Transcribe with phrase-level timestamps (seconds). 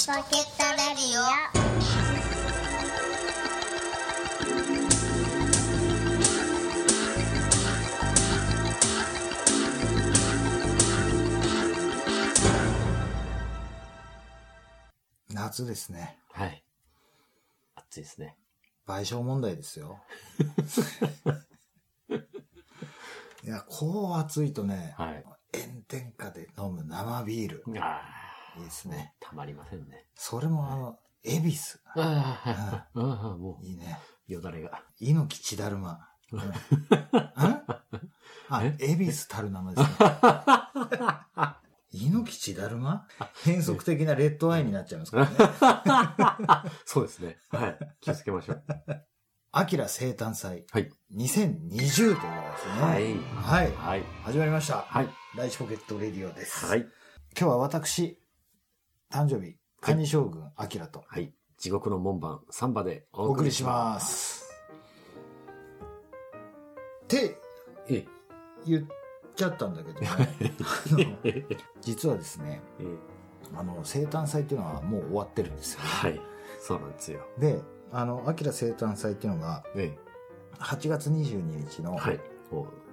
[0.00, 1.24] チポケットレディオ
[15.34, 16.18] 夏ですね。
[16.32, 16.64] はい。
[17.74, 18.38] 暑いですね。
[18.88, 20.02] 賠償問題ですよ。
[23.44, 25.22] いや、こう暑いとね、はい。
[25.52, 27.62] 炎天下で飲む生ビール。
[27.82, 28.19] あ
[28.60, 29.14] いいですあ、ね。
[29.20, 30.06] たまりませんね。
[30.14, 31.78] それもあの、恵比寿。
[31.96, 32.44] あ
[32.94, 33.98] あ、もう、いいね。
[34.26, 34.82] よだれが。
[35.00, 36.08] 猪木千だるま。
[38.48, 38.76] あ、え？
[38.78, 39.88] 恵比寿たる生ですね。
[41.92, 43.06] 猪木千だるま？
[43.44, 45.26] 変則的なレッドアイになっちゃいますから
[46.62, 46.70] ね。
[46.86, 47.38] そうですね。
[47.50, 47.78] はい。
[48.00, 48.62] 気をつけましょう。
[49.52, 50.88] アキラ生誕祭はい。
[51.12, 52.82] 2020ということですね。
[52.82, 53.72] はいはい。
[53.72, 54.04] はい。
[54.22, 54.82] 始まりました。
[54.82, 55.08] はい。
[55.36, 56.66] ライチポケットレディオです。
[56.66, 56.80] はい。
[56.80, 56.88] 今
[57.34, 58.22] 日は私、
[59.12, 61.32] 誕生日、カニ将軍アキラとはい。
[61.58, 64.48] 地獄の門番、サンバでおお送りします。
[67.04, 67.36] って
[67.88, 68.06] ええ。
[68.66, 68.84] 言っ
[69.34, 70.00] ちゃったんだけど
[71.82, 72.86] 実はですね、ええ
[73.56, 75.80] あの、生誕祭っていうのはもう終わってるんですよ。
[75.80, 76.20] はい。
[76.60, 77.26] そうなんですよ。
[77.36, 79.98] で、あの、アキラ生誕祭っていうのが、え
[80.60, 81.98] 8月22日のえ。
[81.98, 82.20] はい。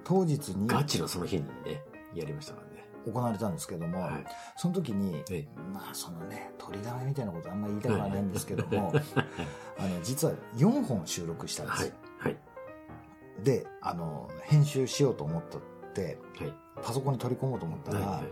[0.02, 2.67] 当日にガチのその日にね、やりましたからね。
[3.12, 4.24] 行われたんですけども、はい。
[4.56, 5.48] その時に、ええ。
[5.72, 8.92] まあそのね、取りだめみたいなことあんまり言いたくはないんですけども、
[9.78, 11.92] あの、実は4本収録したんですよ。。
[12.18, 13.44] はいはい。
[13.44, 15.60] で、あの、編集しようと思ったっ
[15.94, 16.52] て、はい。
[16.82, 18.24] パソコンに取り込もうと思ったら、はい。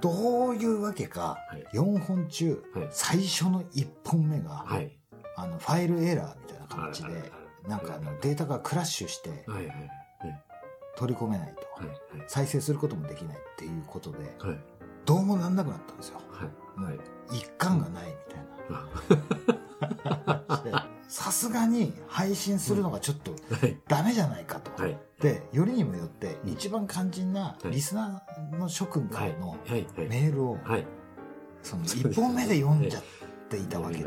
[0.00, 4.96] どういうわけか、はい4本中、はい最初の1本目が、はい。
[5.36, 7.32] あの、ファイルエラーみたいな形はいで、
[7.68, 9.66] なんかあの、データがクラッシュしてはい。
[9.66, 9.90] はい。
[10.98, 11.60] 取り込めないと。
[11.86, 11.94] はい。
[12.26, 14.58] 再生することもできないっていうことで、はい。
[15.04, 16.20] どうもなんなくなったんですよ。
[16.28, 16.48] はい。
[16.84, 16.98] はい。
[17.36, 18.44] 一貫がないみたい
[20.58, 20.62] な。
[20.64, 20.72] で
[21.08, 23.78] さすがに配信するのがちょっとはい。
[23.86, 24.72] ダメじゃないかと。
[24.82, 24.98] はい。
[25.20, 29.32] で、よりにもよってうん一番肝心なはいリスナーの諸君かはい。
[29.34, 29.56] らの。
[29.68, 30.86] メールをはい。
[31.62, 33.02] その一本目で読んじゃっ
[33.48, 34.04] ていたわけで。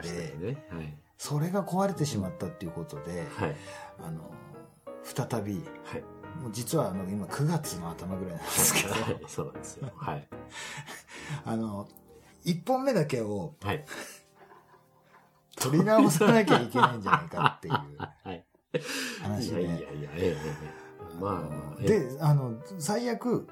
[0.70, 0.98] はい。
[1.18, 3.56] それが壊れてしまったっていうことで、はい。
[4.04, 4.30] あの、
[5.04, 6.04] 再び、はい。
[6.42, 9.22] もう実はあの今9月の頭ぐらいなんですけど、はい。
[9.28, 9.92] そうなんですよ。
[9.96, 10.28] はい。
[11.46, 11.88] あの、
[12.46, 13.86] 1本目だけをはい。
[15.58, 17.76] 取り直さなきゃいけないんじゃないかっていう
[18.24, 18.46] はい。
[19.22, 19.62] 話で。
[19.62, 20.36] いやいやいや、えええ
[21.18, 21.48] えま
[21.78, 23.48] あで、あの、最悪、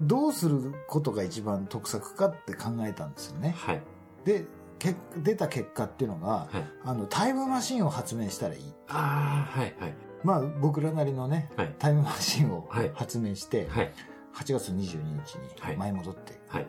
[0.00, 3.54] どうすることが一番得策かって考えたんですよね。
[3.58, 3.82] はい。
[4.24, 4.46] で、
[4.78, 6.64] け出た結果っていうのが、はい。
[6.84, 8.74] あの、タイムマシンを発明したらいい。
[8.88, 9.94] ああ、はい、はい。
[10.22, 11.74] まあ、僕らなりのね、はい。
[11.78, 13.92] タイムマシンをはい発明して、はい。
[14.34, 16.66] 8月22日はいに前戻ってはい。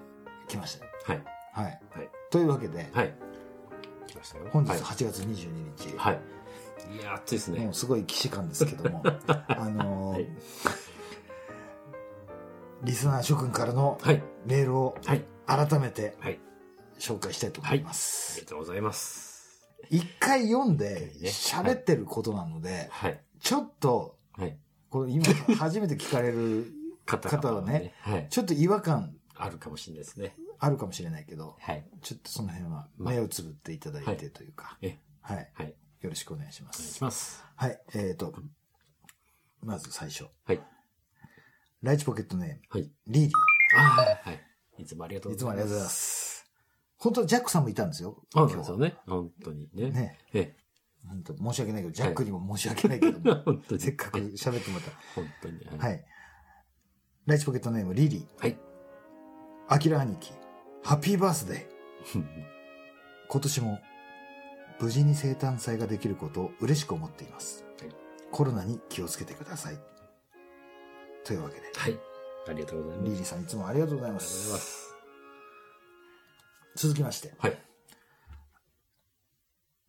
[0.47, 0.91] きましたよ。
[1.05, 1.23] はい。
[1.53, 1.65] はい。
[1.65, 1.69] は
[2.03, 3.13] いというわけで、はい。
[4.07, 4.45] 来ましたよ。
[4.51, 5.49] 本日はい8月22
[5.91, 6.19] 日、はい。
[6.99, 7.73] いや、暑いですねもう。
[7.73, 9.03] すごい既視感ですけども、
[9.47, 10.27] あのーはい
[12.83, 14.23] リスナー諸君からのはい。
[14.45, 15.23] メールをはい。
[15.45, 16.39] 改めてはい。
[16.99, 18.45] 紹介したいと思いまあすり。
[18.45, 19.67] がとうございます。
[19.89, 23.19] 一回読んでね喋ってることなので、はい。
[23.41, 24.57] ちょっと、はい。
[24.89, 25.25] これ今
[25.55, 26.71] 初めて聞かれる
[27.05, 27.93] 方方はね。
[27.99, 28.27] はい。
[28.29, 30.35] ちょっと違和感あるかもしれないですね。
[30.59, 31.87] あるかもしれないけど、はい。
[32.01, 35.49] ちょっとその辺はまあ目をつぶっていただいはいてというか、え、はい。
[35.53, 35.75] はい。
[36.01, 37.01] よろしくお願いしまお願いすし。
[37.01, 37.43] ます。
[37.55, 37.81] はい。
[37.93, 38.33] えっ、と、
[39.61, 40.25] まず最初。
[40.45, 40.61] はい。
[41.81, 42.91] ライチポケットネーム、はい。
[43.07, 43.33] リーリ
[43.77, 44.41] ああ、はい。
[44.77, 45.31] いつもありがとー。
[45.31, 45.45] うございます。
[45.45, 46.51] いつもありがとうございます。
[46.97, 48.23] 本当はジャックさんもいたんですよ。
[48.31, 48.95] そうですよね。
[49.07, 49.89] 本当にね。
[49.89, 50.19] ね。
[50.33, 50.55] え
[51.07, 53.41] 本当申し訳ないけど、ジャックにも申し訳ないけども、え。
[53.45, 53.81] 本当に。
[53.81, 55.59] せっかく喋ってもらっ本当に。
[55.59, 55.87] た。
[55.87, 56.05] はい。
[57.25, 58.41] ライチポケットネーム、リリー。
[58.41, 58.59] はい。
[59.67, 60.33] アキラ兄貴、
[60.83, 62.23] ハッピーバースデー。
[63.29, 63.79] 今年も
[64.79, 67.63] 無事に生誕祭ができることを嬉しく思っています。
[67.79, 67.91] はい
[68.31, 69.77] コロナに気をつけてください。
[71.23, 71.99] というわけで、はい。
[72.47, 73.09] ありがとうございます。
[73.11, 74.91] リリーさんいつもありがとうございまありがとうございます
[76.75, 76.87] す。
[76.87, 77.70] 続きまして、はい。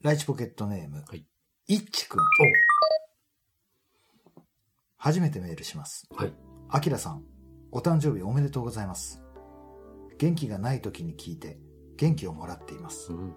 [0.02, 1.24] ライチポケットネーム、はい
[1.68, 2.18] いっちくん。
[4.96, 6.08] 初めてメールします。
[6.10, 6.32] おはい。
[6.70, 7.22] アキラさん、
[7.70, 9.22] お誕生日おめでとうございます。
[10.18, 11.60] 元気がない時に聞いて、
[11.96, 13.14] 元気をもらっていますう。
[13.16, 13.32] ん。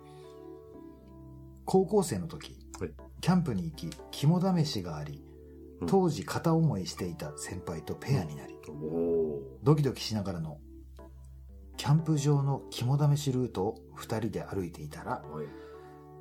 [1.65, 2.91] 高校生の時、はい
[3.21, 5.23] キャンプに行き肝試しがあり
[5.81, 10.57] うん当時片思いしていた先輩とペアになり、おおドキドキしながらの
[11.77, 15.29] キャンプ場の肝試しルートを二人で歩いていたらー。
[15.29, 15.45] はい。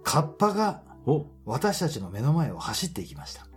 [0.05, 3.49] カッパがお私たちの目の前を走っていきましたは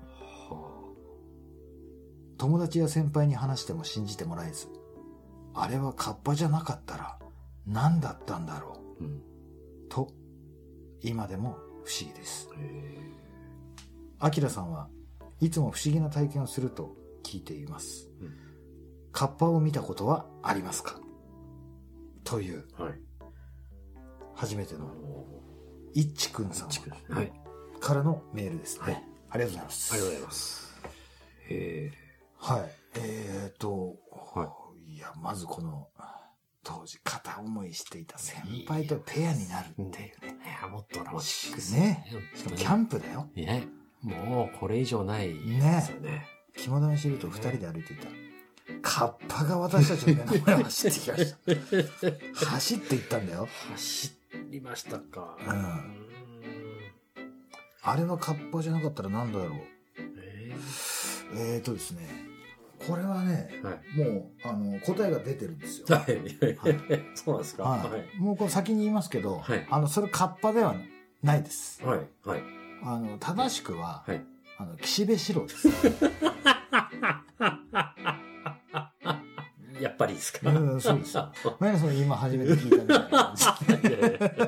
[2.37, 4.67] 友達や先輩に話しても信じてもらえず
[5.53, 7.17] あれはカッパじあなかったら
[7.65, 9.21] 何だったんだろうん。
[9.89, 10.09] と、
[11.01, 12.49] 今でも不思議です。
[12.57, 12.97] へ
[14.19, 14.87] アキラさんは
[15.39, 18.09] いつも不思議な体験をすると聞いています。
[18.21, 18.33] うん
[19.11, 20.99] カッパを見たことはありますか？
[22.23, 22.93] というーはい。
[24.35, 25.41] 初めてのお
[25.93, 26.69] いっちくんさん
[27.13, 27.31] はい。
[27.79, 28.83] からのメールですね。
[28.83, 29.93] はいありがとうございます。
[29.93, 30.75] ありがとうございます。
[31.49, 31.91] へ
[32.37, 32.71] はい。
[32.95, 33.95] えーと、、
[34.33, 34.53] は
[34.95, 35.87] いや、まずこの、
[36.63, 39.87] 当時片思いしていた先輩とペアになるっていう
[40.25, 40.37] ね。
[40.45, 40.49] え。
[40.49, 42.05] いや、もっとドラマチックね
[42.35, 43.27] しかもキャンプだよ。
[43.35, 43.67] ね。
[44.01, 46.25] もう、これ以上ないねですよね。
[46.57, 48.07] 肝試しると二人で歩いていた。
[48.81, 51.35] カッパが私たちの目の前を走ってきまし
[52.35, 52.45] た。
[52.51, 53.47] 走っていったんだよ。
[53.71, 54.16] 走
[54.57, 55.37] りましたか。
[55.39, 55.97] うんん
[57.83, 59.49] あれはカッパじゃなかったら何だろう。
[59.97, 60.53] え
[61.35, 62.01] えーとですね。
[62.85, 63.79] これはね、ーはい。
[63.97, 65.87] もう、あの、答えが出てるんですよ。
[65.89, 66.15] はい。
[66.15, 67.91] はいそうなんですかはい。
[67.91, 68.05] はい。
[68.19, 70.75] もうこれ先に言いますけど、はいあの、それカッパでは
[71.23, 71.83] ないです。
[71.85, 71.99] はい。
[72.25, 72.41] はい。
[72.83, 74.21] あの、正しくは、はい。
[74.57, 75.69] あの、岸辺四郎です。
[79.81, 80.49] やっぱりですか？
[80.49, 84.47] うんそうですよ 何でその今初めて聞いたみたいな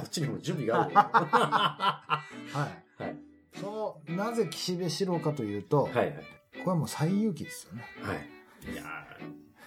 [0.00, 0.98] こっちにも準備があるよ。
[1.00, 3.10] ははい。
[3.10, 3.60] い。
[3.60, 5.94] その、なぜ岸辺四郎かというと、はい。
[5.96, 6.12] はい。
[6.12, 7.84] これはもう最有機ですよね。
[8.02, 8.28] はい。
[8.72, 8.82] いや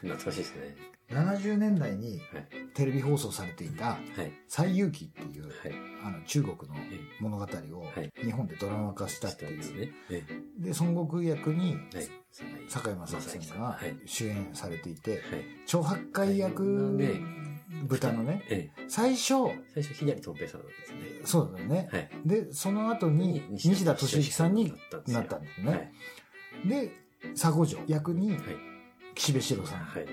[0.04, 0.76] ー懐かしいですね。
[1.12, 2.48] 70年代にはい。
[2.74, 4.32] テレビ放送されていたはい。
[4.48, 5.54] 最有機っていう、はい。
[6.04, 9.58] あの、中国のえ物語をはい日本でドラマ化したしったていう。
[9.58, 9.92] んですね。
[10.10, 10.24] え
[10.60, 12.08] で、孫悟空役に、えはい。
[12.70, 13.96] 坂井正明さんがはい。
[14.06, 15.22] 主演されていて、はい。
[15.66, 16.64] 長八海役
[16.98, 17.10] ね
[17.88, 18.84] 豚のね、ええ。
[18.90, 19.34] 最初、
[19.74, 21.00] 最初、左とん平さんなんですね。
[21.26, 21.90] そうだよね。
[21.92, 22.10] はい。
[22.26, 24.74] で、その後に西田敏行さんに
[25.08, 25.78] なったんですはい。
[25.78, 25.94] ね。
[26.66, 26.92] で、
[27.34, 28.40] 佐護城役にはい。
[29.16, 30.06] 岸辺四郎さんはい。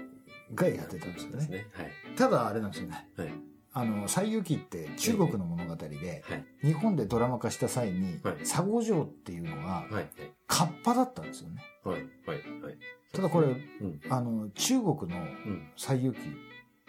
[0.54, 1.46] がやってたんですよね。
[1.48, 1.66] ね。
[1.72, 2.16] はい。
[2.16, 3.08] ただあれなんですよね。
[3.16, 3.28] はい。
[3.72, 6.44] あの、西遊記って中国の物語で、はい。
[6.62, 10.08] 日本でドラマ化した際にはい、佐護城っていうのがはい。
[10.46, 11.62] カッパだったんですよね。
[11.84, 11.96] はい。
[11.96, 12.62] はい。
[12.62, 12.78] はい。
[13.12, 14.00] ただこれ、うん。
[14.10, 15.68] あの、中国のうん。
[15.76, 16.18] 西遊記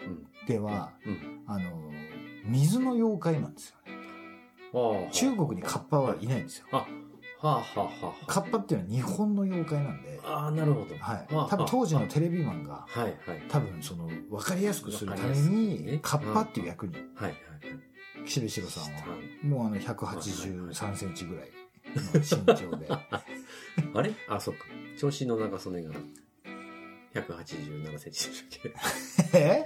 [0.00, 0.26] うん。
[0.46, 1.44] では、うん。
[1.46, 1.92] あの、
[2.44, 5.10] 水の妖怪なんですよね。
[5.12, 6.66] 中国にカッパはいないんですよ。
[7.42, 10.28] あ、はあはあはあはカッパっていうのは日本の妖怪なんで、あ。
[10.32, 10.96] ああ、なるほど。
[10.98, 11.34] はい。
[11.34, 13.04] はあ多分当時のテレビマンが、はい。
[13.04, 13.16] はい。
[13.48, 17.04] 多分その、わかりやすくするためにね、カッパっていう役に、はい。
[17.24, 17.36] はい。
[18.26, 19.06] 岸辺四郎さんは、は
[19.42, 19.46] い。
[19.46, 21.50] もうあの、183センチぐらい
[21.96, 22.86] の身長で。
[23.94, 24.12] あれ？
[24.28, 24.64] あ、そっか。
[24.98, 25.90] 長身の長袖が
[27.14, 28.70] 187センチでしたっ
[29.34, 29.64] え？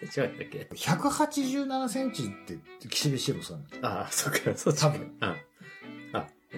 [0.00, 3.64] け 違うんだっけ？187センチって岸辺四郎さん。
[3.82, 5.16] ああ、そっか、そっち多分。
[5.20, 5.36] あ、あ、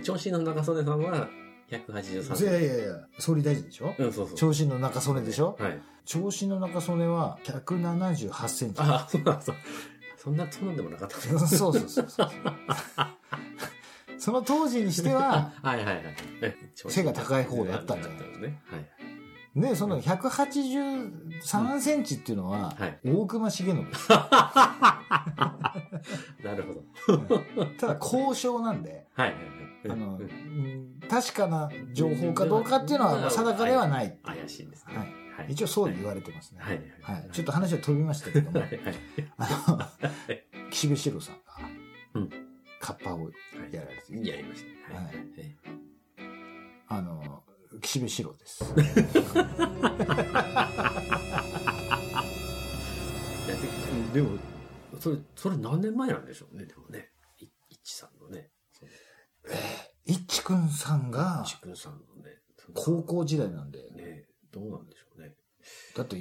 [0.02, 1.28] 長身の長袖さんは
[1.70, 2.42] 183センチ。
[2.44, 2.84] いやいやいや、
[3.18, 3.94] 総理大臣でしょ？
[3.98, 4.36] うん、そうそう。
[4.36, 5.56] 長身の中曽根でしょ？
[5.58, 5.80] はい。
[6.04, 8.80] 長身の中曽根は178センチ。
[8.80, 9.56] ああ、そうなんそう。
[10.16, 11.16] そんな、そんなんでもなかった。
[11.18, 12.30] そうそうそうそう。
[14.18, 16.16] その当時にしては、はいはいはい。
[16.74, 18.60] 背が高い方だったんじゃないですね。
[18.66, 18.86] はい。
[19.60, 24.08] で、その183センチっていうのははい、大隈重信です。
[24.10, 24.28] な
[26.56, 26.84] るほど。
[27.78, 29.44] ただ、交渉なんで、はいはいはい。
[29.90, 30.20] あの、
[31.08, 34.18] 確かな情報かどうかっていうのは定かではない。
[34.24, 34.96] 怪しいですね。
[34.96, 36.60] はいはい一応そう言われてますね。
[36.62, 37.28] はいはい。
[37.30, 38.62] ちょっと話は飛びましたけども。
[39.36, 40.06] あの、
[40.70, 41.42] 岸辺四郎さんが
[42.14, 42.30] うん、
[42.80, 43.30] カッパを
[43.70, 45.04] やられてやりましたね。
[45.04, 45.14] はい。
[45.36, 45.54] え
[46.88, 47.42] あの、
[47.82, 48.64] 岸辺四郎です。
[48.74, 48.78] い
[53.48, 54.38] やででも、
[54.98, 57.10] それ、それ何年前なんでしょうね、でもね。
[57.38, 58.50] いいちさんのね。
[58.72, 58.90] その
[60.06, 62.36] いっちくんさんがいちくんさんのね。
[62.74, 65.34] 高校時代なんで、ね、どうなんでしょうね。
[65.96, 66.16] だって、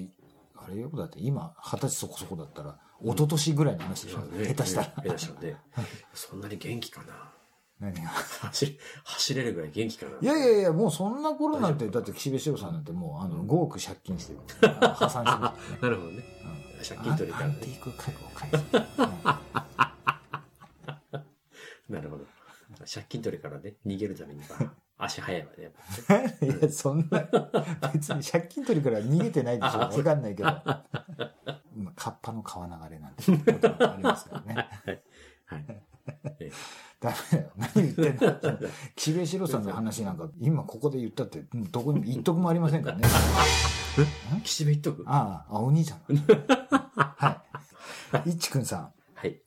[0.56, 4.88] あれよ、だって今、二十歳そこそこだったら、一昨年ぐらいの話でしょ、ね下手したら。
[4.96, 5.58] 下手したらね。
[6.13, 7.32] そんなに元気かな。
[7.80, 8.10] 何が？
[8.10, 10.12] 走り、走れるぐらい元気かな。
[10.22, 14.39] いやいやいや、もうそんな頃なんて、だって岸辺四郎さんなんてもう、あの、5億借金してる。
[14.74, 15.82] 破産してる。
[15.82, 16.24] なるほどね。
[16.88, 17.54] 借金取りからね。
[17.54, 18.56] アンティーク家具を返す。
[21.89, 22.18] なるほ
[22.86, 22.92] ど。
[22.92, 25.72] 借金取りからね、逃げるためには、 足早いわね、やっ
[26.08, 26.38] ぱね。
[26.60, 27.27] いや、そんな、
[27.94, 29.80] 別に借金取りから逃げてないでしょ。
[29.80, 30.50] わかんないけど。
[30.56, 34.70] まあカッパの川流れなんてことがありますからね。
[35.46, 35.65] はい。
[36.39, 36.51] え
[37.00, 37.51] ダメだよ。
[37.58, 38.39] 何言ってんだ。
[38.96, 43.04] 岸辺四郎さんの話なんか、今ここで言ったって、うんどこにも一徳もありませんからね。
[44.38, 44.42] え？
[44.44, 45.10] 岸辺言っとく？
[45.10, 46.36] ああ、あ、お兄ちゃんだ。
[47.18, 47.44] は
[48.25, 48.30] い。
[48.30, 49.42] いっちくんさん、はい。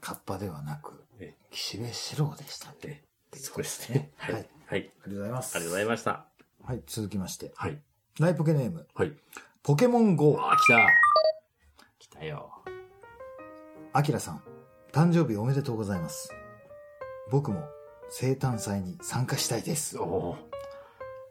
[0.00, 2.70] カッパではなく、え岸辺四郎でした。
[2.70, 3.02] ありえ
[3.36, 4.10] そうですね。
[4.16, 4.46] ははいい。
[4.66, 4.90] はい。
[4.98, 5.56] がとうございます。
[5.56, 6.26] ありがとうございました。
[6.64, 7.52] はい、続きまして。
[7.54, 7.80] はい。
[8.18, 9.12] ライポケネーム、はい。
[9.62, 10.36] ポケモン GO。
[10.40, 10.86] あ、来た。
[12.00, 12.50] 来たよ。
[13.92, 14.42] あきらさん、
[14.92, 16.28] 誕生日おめでとうございます。
[17.30, 17.62] 僕も
[18.10, 19.96] 生誕祭に参加したいです。
[19.98, 20.36] おー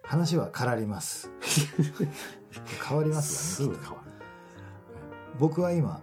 [0.03, 1.29] 話は変わります。
[2.87, 3.75] 変わりますよね。
[3.75, 4.11] すぐ変わる。
[5.37, 6.01] 僕は今、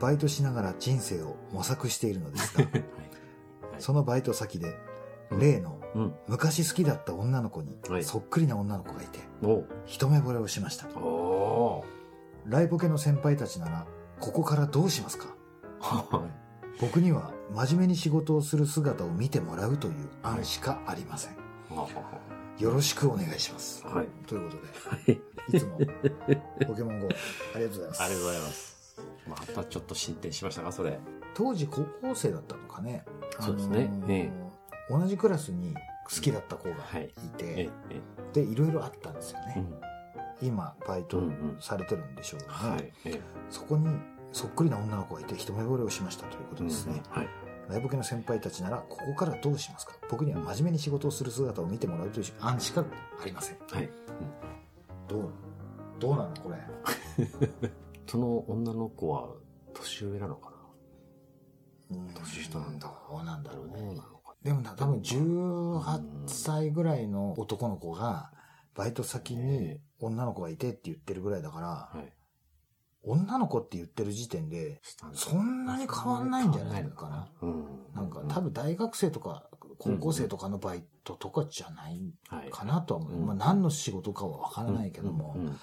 [0.00, 2.84] バイトしながら人生を模索しているのですが、 はい。
[3.80, 4.76] そのバイト先で、
[5.30, 6.14] 例のうん。
[6.28, 10.86] 昔好きだった女の子にはいそっくりな女の子がいて、お一目惚れをしました。
[10.96, 11.84] お
[12.46, 13.86] ライボケの先輩たちなら、
[14.20, 15.34] ここからどうしますか？
[15.80, 16.28] は
[16.80, 21.32] 僕には真面目に仕事をする姿を見てもらうという案しかありません。
[22.58, 22.62] い。
[22.62, 23.84] よろしくお願いします。
[23.86, 24.06] はい。
[24.26, 25.56] ということで、はい。
[25.56, 25.78] いつも
[26.66, 27.08] ポケモン GO
[27.54, 28.02] ありがとうございます。
[28.02, 28.96] ありがとうございます。
[29.26, 30.98] またちょっと進展しましたか、それ。
[31.34, 33.04] 当時高校生だったのかね。
[33.40, 34.32] そうですねあのーえ
[34.90, 38.00] 同じクラスに好きだった子がはいいて、ええ、
[38.32, 39.54] で、いろいろあったんですよね。
[40.42, 40.48] うん。
[40.48, 42.76] 今、バイトうんうんされてるんでしょうが。
[43.48, 43.86] そこに
[44.32, 47.00] そっくりな女の子がいて一目惚れをしましたということですね。
[47.10, 47.28] はい。
[47.68, 49.92] ライブ系の先輩たちなら、ここからどうしますか？
[50.10, 52.80] 僕には真面目に仕事をする姿を見てもらうという案しか
[53.22, 53.58] ありません。
[53.70, 53.88] はい。
[55.06, 55.28] どう
[56.00, 56.56] どうなのこれ？
[58.08, 59.28] その女の子は
[59.72, 60.49] 年上なのかうん
[61.90, 64.00] 年下なんだどうなんだなろうね。
[64.42, 68.32] でもな、多分18歳ぐらいの男の子が、
[68.74, 72.12] バイト先に女の子がいてって言ってるぐらいだから、はい。
[73.02, 74.80] 女の子って言ってる時点で、
[75.14, 77.28] そんなに変わんないんじゃないのかな。
[77.42, 77.64] うん。
[77.94, 82.50] なんか多分大学生とか高校生とかのバイトとかじゃないはい。
[82.50, 83.12] かなとは思う。
[83.14, 85.58] うんまあ何の仕事かはわからないけども、うん。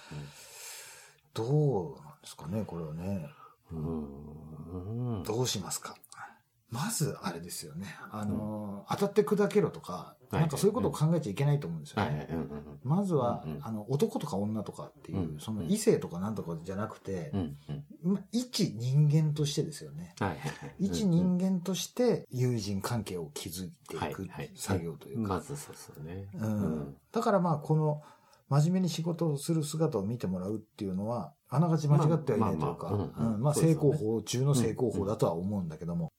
[1.34, 3.30] どうなんですかね、これはね。
[3.72, 5.18] うん。
[5.18, 5.24] うん。
[5.24, 5.96] どうしますか？
[6.70, 7.88] まず、あれですよね。
[8.12, 10.42] あの、当たって砕けろとか、はい。
[10.42, 12.28] なんかそういうことを考えちゃいけないと思うんですよね。
[12.84, 17.32] まずは、あの、男とか女とかっていう、うんその異性とかなんとかじゃなくて
[18.32, 20.14] 一人間としてですよね。
[20.80, 25.36] 一人間として友人関係を築いていく作業というか。
[25.36, 26.28] まずそうですよね。
[26.34, 26.96] うん。
[27.14, 28.02] だからまあ、この、
[28.50, 33.10] 真面目に仕事をする姿を見てもらうっていうのは、あながち間違ってはいないというか、
[33.40, 36.12] まあ成功法中の成功法だとは思うんだけども、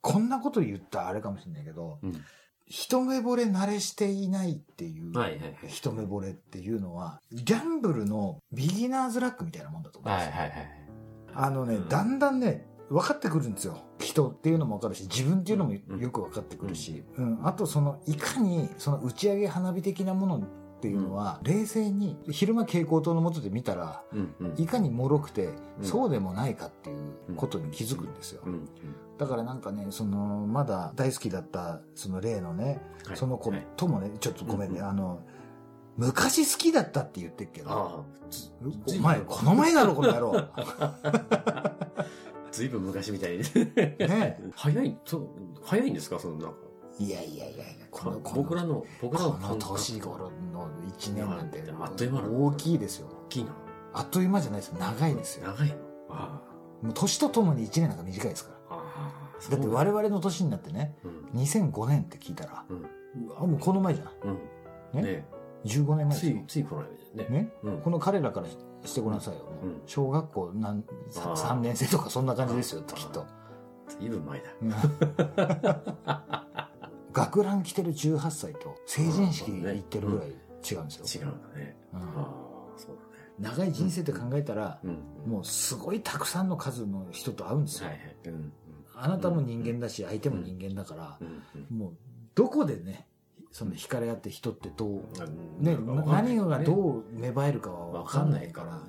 [0.00, 2.24] こんなこと言ったらあれかもしれないけど、うん。
[2.66, 5.56] 一目惚れ慣れしていないっていう、はいはいはい。
[5.68, 10.32] 一目惚れっていうのは、ギャンブルのビギナーズラックみたいなもんだと思うんですよ。
[10.32, 10.68] はいはいはい。
[11.34, 13.78] あのね、うんだんだんね、分かってくるんですよ。
[13.98, 24.54] 人っていうのも分かるし、自分っていうのもよく分かってくるし、うん、あとその、いかに、その打ち上げ花火的なものっていうのは、冷静に、昼間蛍光灯の下で見たら、うんうん。
[24.60, 28.42] いかに脆くて、うんそうでもないかっていうことに気づくんですよ。
[29.18, 29.26] うん。
[29.26, 35.20] だからなんかね、その、まだ大好きだった、その例のね、はいその子はいともね、ちょっとごめんね、うんうんあの、
[35.96, 38.02] 昔好きだったって言ってるけど、ああ。
[38.86, 40.32] お前、この前だろ、この野郎。
[42.52, 43.38] ずいぶん昔みたいに。
[43.98, 45.28] ね早い、そう、
[45.62, 46.18] 早いんですか？
[46.18, 46.56] そのなんか。
[47.00, 53.08] いやいやいやいや、この、この僕らの、僕らのこの年頃の1年なんてあっという間大きいですよ。
[53.26, 53.52] 大きいな。
[53.92, 54.78] あっという間じゃないですよ。
[54.78, 55.46] 長いですよ。
[55.46, 55.74] 長いの？
[56.10, 56.42] あ
[56.82, 58.54] もう年とともに1年なんか短いですかあ。
[58.54, 58.57] ああ。
[58.57, 58.57] ら。
[59.50, 61.40] だって我々の年になってね、うん。
[61.40, 62.86] 2005年って聞いたら、うん。
[63.36, 64.08] あもうこの前じゃん。
[64.28, 65.02] うん。
[65.02, 65.02] ね？
[65.02, 65.26] ね
[65.64, 66.44] 15年前ですよつい、。
[66.46, 66.82] ついこの
[67.16, 67.28] 間ね。
[67.30, 67.52] ね？
[67.62, 67.80] うん。
[67.80, 68.46] この彼らから
[68.84, 69.40] してごらんなさいよ。
[69.62, 70.84] うん小学校何
[71.16, 73.26] あー3年生とかそんな感じですよ、きっと。
[73.88, 74.50] ずいぶん前だ。
[74.62, 74.74] うん
[77.12, 81.22] 学ラン着てる18歳と成人式行ってるぐらい違うんですよ。
[81.22, 81.76] 違うんだね。
[81.94, 82.00] うん
[82.76, 83.08] そうだね。
[83.40, 84.98] 長い人生って考えたら、うん。
[85.26, 87.88] もうすごいたくさんの数の人と会うんですよ。
[87.88, 88.16] はいはい。
[88.26, 88.52] うん。
[89.00, 91.78] あなたも人間だし、相手も人間だからう、ん。
[91.78, 91.92] もう、
[92.34, 93.06] どこでね、
[93.50, 95.64] その惹かれ合って人ってどう、うん。
[95.64, 95.76] ね、
[96.06, 98.80] 何がうどう芽生えるかはわわかんないから。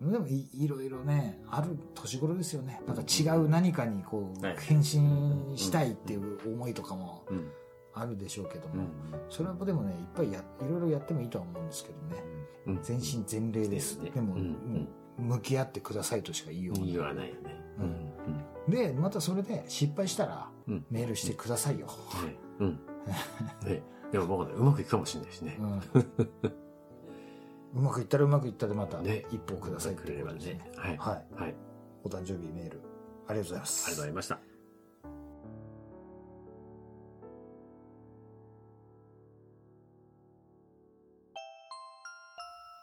[0.00, 2.80] でもい、いろいろね、ある年頃ですよね。
[2.86, 7.50] なんか違う何かにこうはい、変身したいっていう思いとかもうん。
[7.94, 8.88] あるでしょうけども、うん。
[9.28, 12.22] それはでもね、いっぱいや、いろいろやってもいいとは思うんですけどね。
[12.66, 12.82] うん。
[12.82, 13.98] 全身全霊です。
[13.98, 14.36] ねでも、
[15.18, 17.40] 向き合ってくださいとしか言いようがない言わないよね。
[17.80, 21.86] うんで、またそれで失敗したらうん、メールしてくださいよ。
[21.86, 21.92] ね
[22.60, 22.80] うん。
[23.64, 23.82] ね
[24.12, 25.62] でも僕ね、うまくいくかもしれないしねう。
[25.64, 25.80] ん。
[27.74, 30.70] うまくいったらうまくいったでまたね一歩くださいっていうことですね。
[30.76, 30.96] はい。
[30.96, 31.42] はい。
[31.42, 31.54] はい。
[32.04, 32.80] お誕生日メール、
[33.26, 33.86] ありがとうございます。
[33.86, 34.38] ありがとうございました。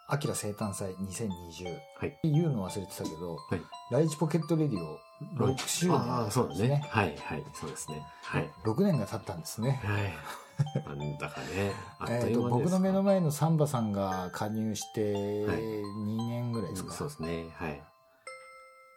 [0.07, 1.77] アキラ生誕祭2020。
[1.99, 2.19] はい。
[2.23, 3.61] 言うの忘れてたけど、はい
[3.91, 6.87] ライチポケットレディオ6周年ああ、そうだですね。。
[6.89, 8.05] はい、はい、そうですね。
[8.23, 8.51] はい。
[8.63, 9.79] 6年が経ったんですね。
[9.83, 10.13] はい。
[10.85, 12.63] なんだかね、あっえーとという間です。
[12.63, 15.13] 僕の目の前のサンバさんが加入して
[15.45, 16.93] はい2年ぐらいですか。
[16.93, 17.49] そうですね。
[17.57, 17.83] はい。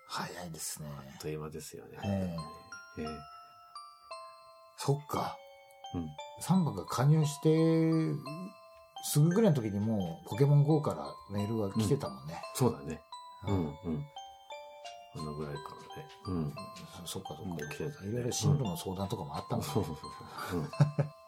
[0.08, 0.88] 早いですね。
[0.96, 1.98] あっという間ですよね。
[2.04, 2.36] え
[2.98, 3.06] ええ
[4.76, 5.36] そっか。
[5.94, 6.08] うん。
[6.40, 8.14] サンバが加入して、
[9.04, 12.40] すぐぐらいの時にもうポケモン GO からメールが来てたもんね。
[12.54, 13.00] そうだね。
[13.46, 14.06] ううんん、うん。
[15.18, 15.60] あのぐらいか
[15.96, 16.08] らね。
[16.26, 16.54] うん。
[17.04, 17.74] そそっかそっか。
[17.74, 19.72] 来てたねいろいろ進路の相談とかもあったもんね。
[19.72, 20.10] そうそうそう
[20.50, 20.60] そう。
[20.60, 20.68] うん。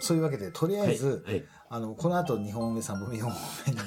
[0.00, 1.44] そういうわけで、とりあえず、はい。
[1.70, 3.32] あの、この後2本目、3本目、4本
[3.66, 3.78] 目に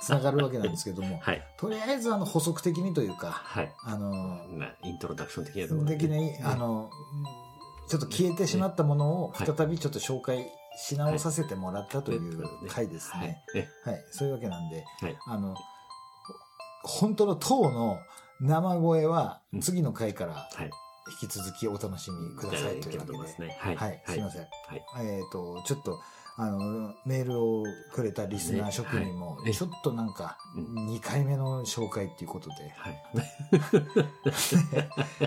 [0.00, 1.42] 繋がるわけなんですけども、 はい。
[1.58, 3.74] とりあえずあの補足的にというか、はい。
[3.84, 6.90] あの、なイントロダクション的なところで的に、あの、
[7.88, 13.44] ちょっと消えてしまったものをはい再びちょっと紹介し直させてもらったという回ですはいね。。
[13.54, 14.04] えはい。
[14.10, 15.18] そういうわけなんで、はい。
[15.26, 15.54] あの、
[16.82, 17.98] 本当の当の
[18.40, 20.70] 生声はうん次の回からはい。
[21.22, 23.18] 引き続きお楽しみくださいというわけで。
[23.18, 23.56] ますね。
[23.58, 23.76] はい。
[23.76, 24.42] はい、すいません。
[24.42, 25.06] はい。
[25.06, 25.98] えっ、と、ちょっと、
[26.36, 33.02] あの、メールをくれたリスナー職人もちょっとなんか、うん2回目の紹介っていうことで、はい。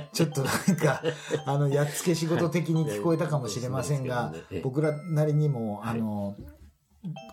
[0.14, 1.02] ちょっとなんか、
[1.46, 6.38] あの、やっつけ仕事的に聞こえたかもしれませんが僕らなりにも、はいあの、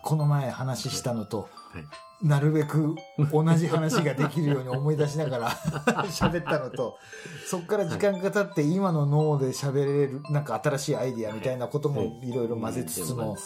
[0.03, 1.85] この前話したのと、はい。
[2.21, 2.95] なるべく
[3.31, 5.49] 同じ話ができるように思い出しながら
[6.09, 6.97] 喋ったのと、
[7.45, 13.37] そっから時間が経って今の脳で喋れる、なんか新しいアイディアみたいなこともいろいろ混ぜつつも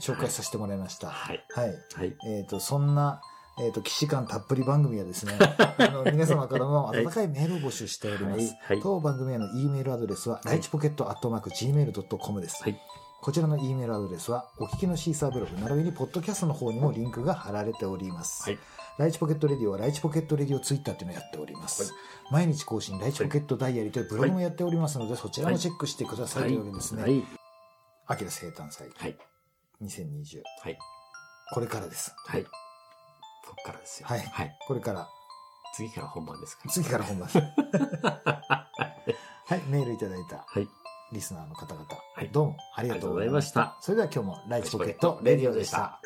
[0.00, 1.08] 紹介させてもらいました。
[1.08, 1.44] はい。
[1.50, 1.68] はい。
[1.94, 2.16] はい。
[2.26, 3.20] えっ、と、そんな、
[3.60, 5.38] えっ、と、騎士感たっぷり番組はですね、
[5.78, 8.38] あの、皆様からの温かいメールを募集しております。
[8.38, 12.62] はいはい当番組への E メールアドレスは、いライチポケットアットマーク Gmail.com です。
[12.62, 12.80] はい。
[13.26, 18.48] こちらの E メールアドレスは、お聞きのシーサーブログ、並びにポッドキャストの方にもリンクが貼られております。
[18.48, 18.58] はい。
[18.98, 21.82] ライチポケットレディオはライチポケットレディオツイッターっていうのをやっております。
[21.82, 21.92] はい
[22.30, 27.02] 毎日更新、ライチポケットダイアリーというブログもやっておりますので、そちらもチェックしてくださいというわけですね。
[27.02, 27.24] はい。
[28.06, 29.16] アキラ生誕祭はい。
[29.82, 30.42] 2020。
[30.62, 30.78] はい。
[31.52, 32.14] これからです。
[32.28, 32.44] はい。
[32.44, 32.50] こ
[33.60, 34.08] っからですよ。
[34.08, 34.56] はいはい。
[34.68, 35.08] これから、
[35.74, 36.70] 次から本番ですから。
[36.70, 37.38] 次から本番です。
[37.42, 37.48] は
[39.56, 40.68] い、メールいただいたはい。
[41.12, 43.76] リスナーの方々、はいどうもありがとうございました。
[43.80, 46.00] それでは今日もライチポケットレディオでした。